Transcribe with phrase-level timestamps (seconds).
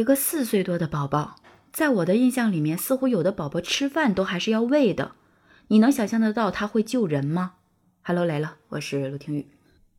[0.00, 1.36] 一个四岁多的宝宝，
[1.74, 5.12] 在我的印象里面，似乎有的宝宝吃饭都还是要喂的。
[5.68, 7.56] 你能想象得到他会救人吗
[8.00, 9.46] ？Hello 来了，我是陆听雨。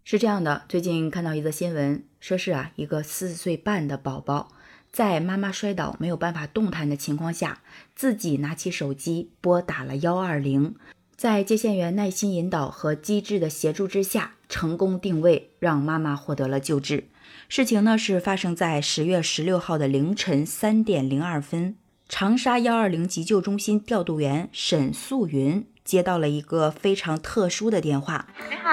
[0.03, 4.51] 是这样的，最近看到一则新闻，说是啊，一个四岁半的宝宝，
[4.91, 7.59] 在妈妈摔倒没有办法动弹的情况下，
[7.93, 10.73] 自己拿起手机拨打了幺二零。
[11.21, 17.03] 在接线员耐心引导和机智的协助之下，成功定位，让妈妈获得了救治。
[17.47, 21.75] 事情呢是发生在十月十六号的凌晨三点零二分，
[22.09, 28.25] 长沙幺二零急救中心调度员沈素云接到了一个非常特殊的电话。
[28.49, 28.71] 你好，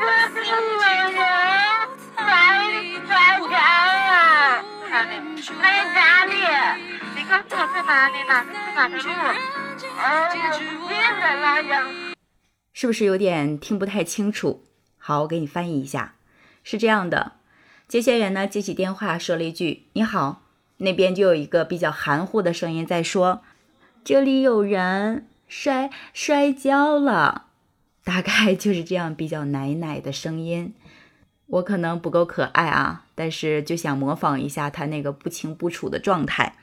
[0.00, 0.06] 我
[0.42, 0.80] 是我
[1.12, 1.20] 人，
[2.16, 4.64] 哪里摔跤了？
[4.88, 6.32] 在哪里？
[7.14, 8.14] 你告诉我在哪里？
[8.74, 9.63] 哪个是哪个路？
[12.72, 14.64] 是不是有点听不太清楚？
[14.98, 16.14] 好，我给你翻译一下。
[16.62, 17.32] 是这样的，
[17.88, 20.42] 接线员呢接起电话说了一句：“你好。”
[20.78, 23.42] 那边就有一个比较含糊的声音在说
[24.04, 27.46] ：“这里有人摔摔跤了。”
[28.02, 30.74] 大概就是这样比较奶奶的声音。
[31.46, 36.56] 我可能不够可爱啊，但是就想模仿一下他那个不清不楚的状态。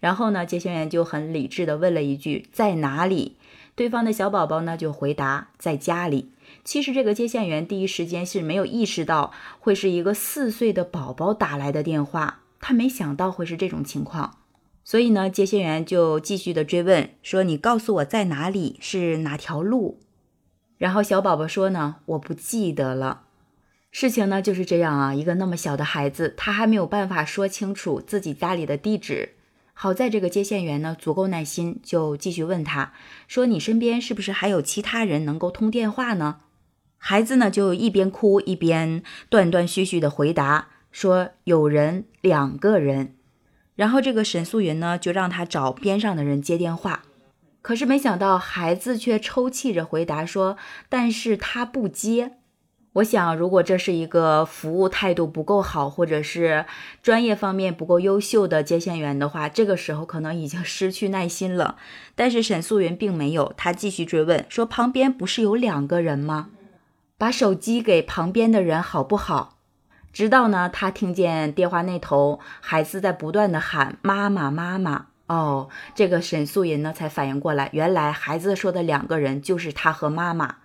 [0.00, 3.36] 然后呢，接线员就很理智的问了一句：“在哪里？”
[3.74, 6.30] 对方的小宝宝呢就回答：“在家里。”
[6.64, 14.38] 其实这个接线员第一时间是没有意识到会是一个四岁的宝宝打来的电话，他没想到会是这种情况，
[14.84, 18.76] 所以呢，接线员就继续的追问说：“你告诉我在哪里？
[18.80, 19.98] 是哪条路？”
[20.78, 23.22] 然后小宝宝说呢：“我不记得了。”
[23.92, 29.35] 事情呢就是这样啊，一个那么小的孩子，他还没有办法说清楚自己家里的地址。
[29.78, 32.94] 好在这个接线员呢足够耐心，就继续问他
[33.28, 36.40] 说：“你身边是不是还有其他人能够通电话呢？”
[36.96, 43.16] 孩子呢就一边哭一边断断续续的回答说：“有人，两个人。”
[43.76, 47.02] 然后这个沈素云呢就让他找边上的人接电话，
[47.60, 50.56] 可是没想到孩子却抽泣着回答说
[50.88, 52.38] ：“但是他不接。”
[52.96, 56.64] 我想，如果这是一个服务态度不够好，或者是
[57.02, 61.76] 专业方面不够优秀的接线员的话，这个时候可能已经 失去耐心了。
[62.14, 66.48] 但是沈素云并没有，他继续追问说：“旁边不是有两个人吗？
[67.18, 69.58] 把手机给旁边的人好不好？”
[70.10, 75.08] 直到呢，他听见电话那头孩子在不断的喊“妈妈，妈妈”。
[75.28, 80.56] 哦，这个沈素云呢才反应过来，原来孩子说的两个人就是他和妈妈。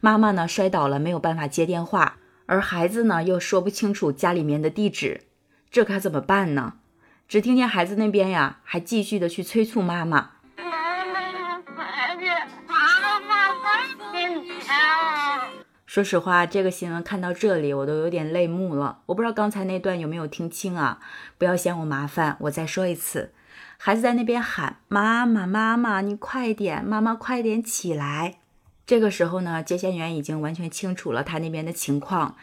[0.00, 5.22] 妈妈呢摔倒了，没有办法接电话，而孩子呢又说不清楚家里面的地址，
[5.70, 6.74] 这可怎么办呢？
[7.28, 10.30] 只听见孩子那边呀，还继续的去催促妈妈。
[15.84, 19.00] 说实话，这个新闻看到这里，我都有点泪目了。
[19.06, 21.00] 我不知道刚才那段有没有听清啊？
[21.38, 23.32] 不要嫌我麻烦，我再说一次。
[23.76, 28.38] 孩子在那边喊：“妈妈，妈妈，你快点，妈妈快点起来。”
[28.88, 32.36] 这个时候呢，接线员已经完全清楚了他那边的情况，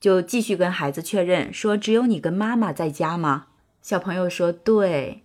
[0.00, 3.46] 就继续跟孩子确认说：“只有你跟妈妈在家吗？”
[3.80, 5.22] 小朋友说：“对。”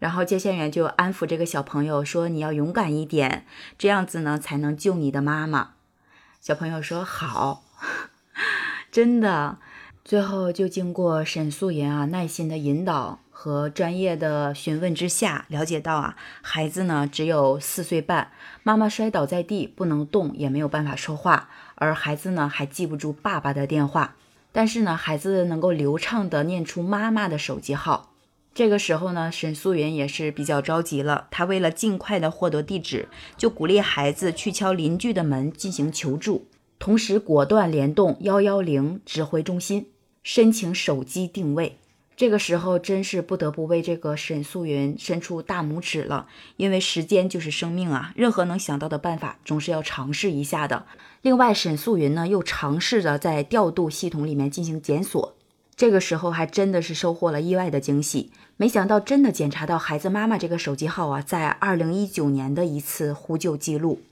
[0.00, 3.46] 然后接线员就安抚这个小朋友说：“你要勇敢一点，
[3.78, 5.74] 这样子呢才能救你的妈妈。”
[6.42, 7.62] 小朋友说：“好，
[8.90, 9.58] 真的。”
[10.04, 18.32] 最后就经过沈素妍啊耐心的引导和专业的询问之下，了解到啊孩子呢只有四岁半，
[18.64, 24.16] 妈妈摔倒在地不能动，也没有办法说话，而孩子呢还记不住爸爸的电话，
[24.50, 28.10] 但是呢孩子能够流畅的念出妈妈的手机号。
[28.52, 36.48] 这个时候呢沈素云也是比较着急了，她为了尽快的获得地址，就鼓励孩子去敲邻居的门进行求助，
[36.80, 39.86] 同时果断联动幺幺零指挥中心。
[40.24, 41.78] 申请手机定位，
[42.18, 48.12] 这个时候真是不得不为这个沈素云伸出大拇指了，因为时间就是生命啊！
[48.16, 50.84] 任何能想到的办法，总是要尝试一下的。
[51.22, 55.36] 另外，沈素云呢又尝试着在调度系统里面进行检索，
[55.76, 58.32] 这个时候还真的是收获了意外的惊喜。
[58.56, 64.02] 没想到真的检查到孩子妈妈这个手机号啊，在二零一九年的一次呼救记录，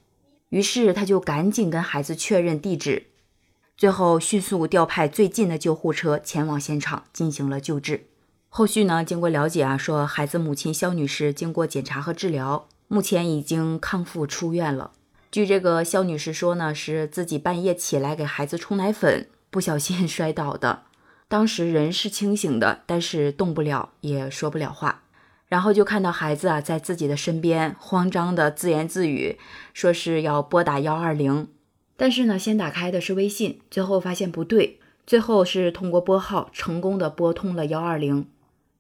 [0.50, 3.06] 于是他就赶紧跟孩子确认地址。
[3.76, 8.06] 最后迅速调派最近的救护车前往现场进行了救治。
[8.48, 14.92] 后续呢，经过了解啊，说孩子母亲肖女士经过检查和治疗，目前已经康复出院了。
[15.30, 20.84] 据这个肖女士说呢，是自己半夜起来给孩子冲奶粉，不小心 摔倒的。
[21.28, 25.02] 当时人是清醒的，但是动不了，也说不了话。
[25.48, 29.38] 然后就看到孩子啊在自己的身边，慌张的自言自语，
[29.74, 31.48] 说是要拨打幺二零。
[31.96, 38.26] 但是呢，先打开的是微信，最后发现不对，最后是通过拨号成功的拨通了幺二零。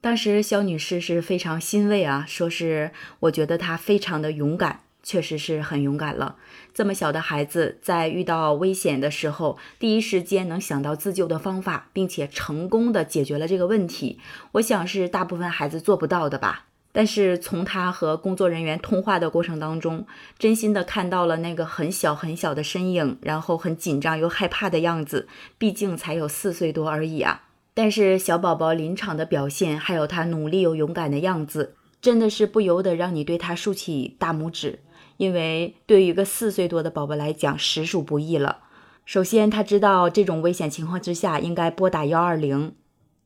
[0.00, 6.36] 当时肖女士是非常欣慰啊，说是我觉得她非常的勇敢，确实是很勇敢了。
[6.74, 14.20] 这么小的孩子在遇到危险的时候，第一时间能想到自救的方法，并且成功的解决了这个问题，
[14.52, 16.66] 我想是大部分孩子做不到的吧。
[16.96, 20.06] 但是从他和工作人员通话的过程当中，
[20.38, 25.28] 真心的看到了那个很小很小的身影，然后很紧张又害怕的样子。
[25.58, 27.42] 毕竟才有四岁多而已啊！
[27.74, 34.78] 但是小宝宝临场的表现，还有他努力又勇敢的样子，真的是不由得让你对他竖起大拇指。
[35.18, 38.60] 因为对于一个四岁多的宝宝来讲，实属不易了。
[39.04, 42.70] 首先，他知道这种危险情况之下应该拨打幺二零；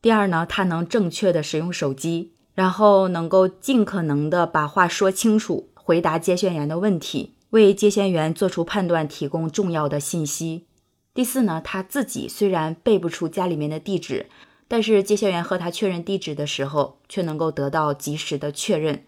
[0.02, 2.32] 第二呢，他能正确的使用手机。
[2.54, 10.66] 然后能够尽可能的把话说清楚，回答接线员的问题，为接线员做出判断提供重要的信息。
[11.12, 14.26] 第四呢，他自己虽然背不出家里面的地址，
[14.68, 19.04] 但是接线员和他确认地址的时候，却能够得到及时的确认。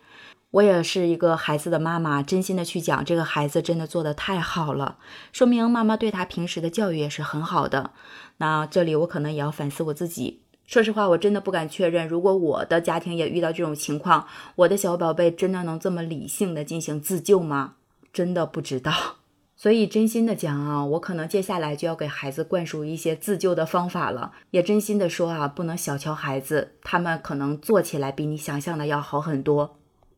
[0.50, 4.98] 我也是一个孩子的妈妈，真心的去讲，这个孩子真的做的太好了，
[5.32, 7.92] 说明妈妈对他平时的教育也是很好的。
[8.38, 10.42] 那这里我可能也要反思我自己。
[10.66, 14.26] 说实话，我真的不敢确认，如果我的家庭也遇到这种情况，
[14.56, 17.74] 我的小宝贝真的能这么理性的进行自救吗？
[18.12, 19.16] 真的不知道。
[19.54, 24.32] 所以真心的讲啊，我可能接下来就要给孩子灌输一些自救的方法了。
[24.50, 29.76] 也真心的说啊，不能小瞧孩子，他们可能做起来比你想象的要好很多。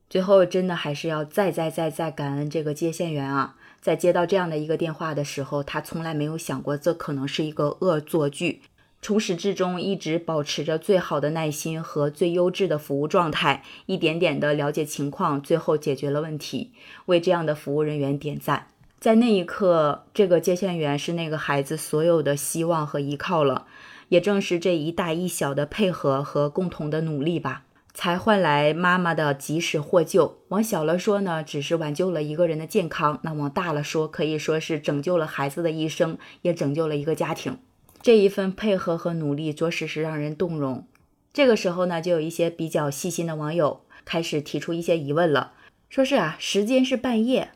[0.08, 8.62] 最后，真的还是要再再再再感恩这个接线员啊，在接到这样的一个电话的时候，他从来没有想过这可能是一个恶作剧。
[9.05, 16.73] 从始至终一直保持着最好的耐心和最优质的服务状态，一点点的了解情况，最后解决了问题。
[17.05, 18.69] 为这样的服务人员点赞。
[18.99, 23.67] 在那一刻，这个接线员是那个孩子所有的希望和依靠了。
[24.09, 30.39] 也正是这一大一小的配合和共同的努力吧，才换来妈妈的及时获救。
[30.49, 37.59] 往小了说呢，只是挽救了一个人的健康；那往大了说，可以说是拯救了孩子的一生，也拯救了一个家庭。
[38.05, 40.87] 这一份配合和努力，着实是让人动容。
[41.33, 45.53] 这个时候呢，就有一些比较细心的网友开始提出一些疑问了，
[45.89, 47.53] 说是啊，时间是半夜，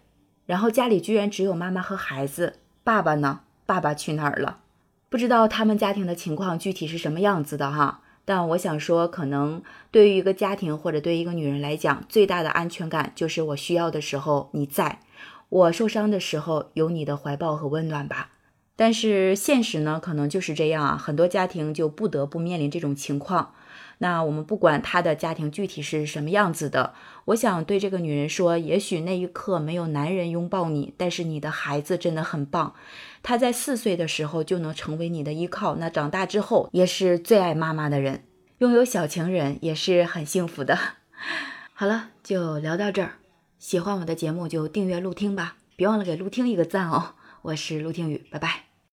[0.46, 3.40] 然后家里居然只有妈妈和孩子，爸爸呢？
[3.66, 4.60] 爸爸去哪儿了？
[5.10, 8.00] 不知道他们家庭的情况具体是什么样子的哈。
[8.24, 15.00] 但我想说，可能对于一个家庭或者对于一个女人来讲，最大的安全感就是我需要的时候你在，
[15.50, 18.30] 我受伤的时候有你的怀抱和温暖吧。
[18.78, 23.52] 但是现实呢，可能就是这样啊，很多家庭就不得不面临这种情况。
[23.98, 26.94] 那我们不管她的家庭具体是什么样子的，
[27.24, 32.74] 我想对这个女人说，也许那一刻没有男人拥抱你，但是你的孩子真的很棒，
[33.24, 38.22] 他在四岁的时候就能成为你的依靠，那长大之后也是最爱妈妈的人，
[38.58, 40.78] 拥有小情人也是很幸福的。
[41.74, 43.14] 好了，就聊到这儿，
[43.58, 47.16] 喜欢我的节目就订阅陆听吧，别忘了给陆听一个赞哦。
[47.42, 48.67] 我是陆听雨，拜拜。